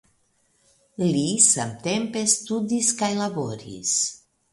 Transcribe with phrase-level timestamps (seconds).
[1.01, 3.93] Li samtempe studis kaj laboris.